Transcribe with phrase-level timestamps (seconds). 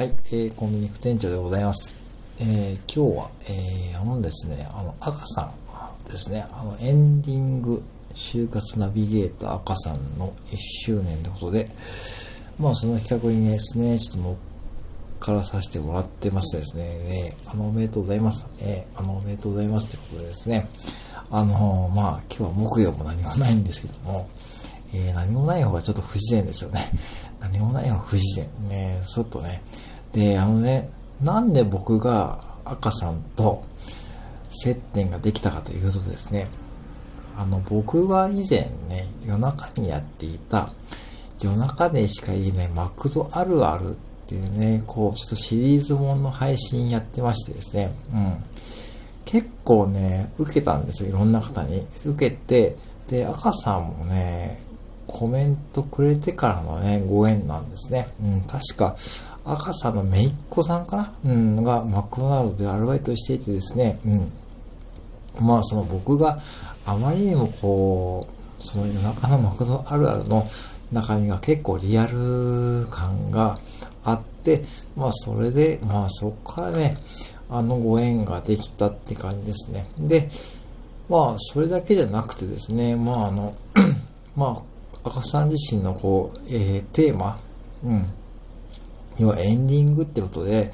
[0.00, 1.94] はい、えー、コンビニ副店長でございます。
[2.40, 7.82] えー、今日は、えー、あのですね、あの、赤さんですね、あの、エンディング、
[8.14, 11.66] 就活ナビゲーター赤さんの1周年ということで、
[12.58, 14.36] まあ、その企画にですね、ちょっと乗っ
[15.20, 18.50] からさせてもらってましてですね、えー、あの、おめでとうございます。
[18.62, 20.66] えー、あの、おめでとうございますってことでですね、
[21.30, 24.26] あのまあ、今日は木曜も何もないんですけども、
[24.94, 26.80] えー、何もない方がちょっと不自然ですよね。
[27.38, 28.68] 何もない方が不自然。
[28.70, 29.60] ね、ちょっとね、
[30.12, 30.88] で、あのね、
[31.22, 33.64] なんで僕が赤さんと
[34.48, 36.48] 接点ができたかというとですね、
[37.36, 40.70] あの、僕が以前ね、夜中にやっていた、
[41.42, 43.94] 夜中でしか言えないマクドあるあるっ
[44.26, 48.44] ていうね、こう、ちょっとシリーズもの配信やってましてですね、うん。
[49.24, 51.86] 結構ね、受けたんですよ、いろんな方に。
[52.04, 52.76] 受けて、
[53.08, 54.60] で、赤さんもね、
[55.06, 58.06] コメントくれてからのね、ご縁なんですね。
[58.22, 58.96] うん、確か、
[59.44, 61.12] 赤さんのめいっ子さんかな？
[61.24, 65.46] うん、がマクドナルドでアルバイトしていてですね、うん。
[65.46, 66.38] まあ、その僕が
[66.84, 70.46] あまりにもこう、その夜中のマクドあるあるの
[70.92, 73.56] 中身が結構リアル感が
[74.04, 74.62] あって、
[74.96, 76.96] まあ、それで、まあ、そこからね、
[77.48, 79.86] あのご縁ができたって感じですね。
[79.98, 80.28] で、
[81.08, 83.54] まあ、それだけじゃなくてですね、まあ、あの、
[84.36, 84.62] ま
[85.04, 87.38] あ、赤さん自身のこう、えー、テーマ、
[87.84, 88.04] うん、
[89.18, 90.70] 要はエンディングってことで、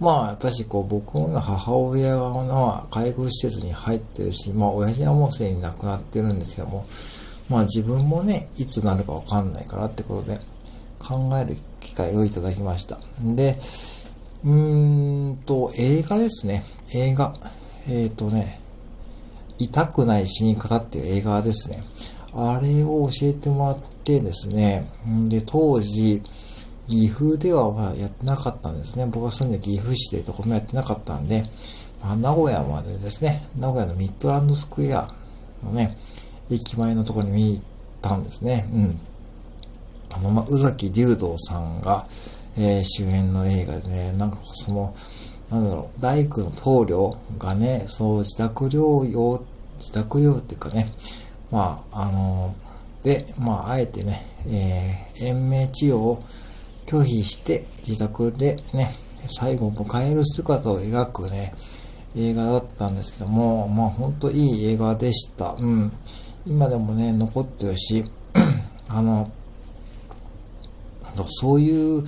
[0.00, 6.86] まあ、やっぱしこう、僕の母親の介護施設に入ってるし、まあ、親父はもうすでに亡くなってるんですけども、
[7.50, 10.38] まあ、自分もね、いつなるかわかんないからってことで、
[10.98, 12.98] 考える機会をいただきました。
[13.22, 13.56] で、
[14.44, 16.62] うーんと、映画ですね。
[16.94, 17.32] 映画。
[17.88, 18.60] えっ、ー、とね、
[19.58, 21.82] 痛くない死に方っていう映画ですね。
[22.34, 24.88] あれを教えてもらってですね、
[25.28, 26.22] で、当時、
[26.88, 29.06] 岐阜ではまだやってなかったんですね。
[29.06, 31.44] 僕が住んで岐阜市でとこもやってなかったんで、
[32.02, 35.08] まあ、名古屋までですね、名古屋のミッドランドスクエア
[35.62, 35.96] のね、
[36.50, 37.64] 駅前のところに見に行っ
[38.00, 38.68] たんですね。
[38.72, 39.00] うん。
[40.10, 42.06] あの、まあ、宇崎竜道さんが、
[42.56, 44.94] えー、主演の映画でね、なんかその、
[45.50, 49.44] なんだろう、大工の棟梁がね、そう自宅療養、
[49.78, 50.90] 自宅療養っていうかね、
[51.50, 56.24] まあ、あのー、で、まあ、あえてね、えー、延命治療を
[56.88, 58.88] 拒否して自宅でね、
[59.26, 61.52] 最後を迎える姿を描くね、
[62.16, 65.54] 映画だったんですけども、まあ本当いい映画でした。
[65.58, 65.92] うん。
[66.46, 68.04] 今でもね、残ってるし、
[68.88, 69.30] あの、
[71.26, 72.04] そういう、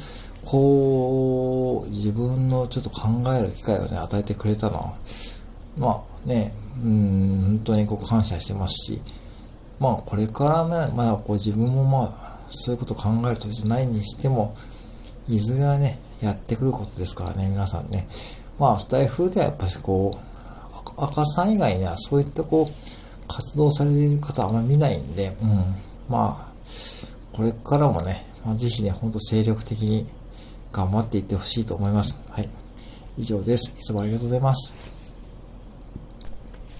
[0.46, 4.94] こう、自分のちょっと考える機会をね、与えてくれたのは、
[5.76, 9.00] まあね、うん、本当にこう感謝してますし、
[9.80, 14.54] まあこれからね、まだこう自分もまあ、そういうこと考えるとじゃないにしても、
[15.28, 18.06] いずれはね、やってくることですからね、皆さんね。
[18.58, 25.74] まあ、スタイフではやっぱりこう、赤さん以外にはそういったこう、活動されている方あんまり見ないんで、うん。
[26.08, 26.52] まあ、
[27.32, 30.06] これからもね、まあ、ぜひね、ほんと精力的に
[30.72, 32.22] 頑張っていってほしいと思います。
[32.30, 32.48] はい。
[33.16, 33.74] 以上です。
[33.78, 34.99] いつもありがとうございます。